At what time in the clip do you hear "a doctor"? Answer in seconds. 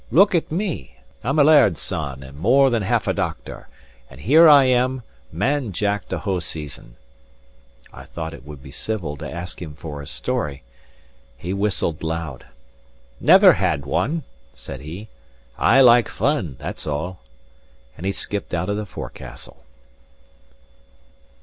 3.05-3.67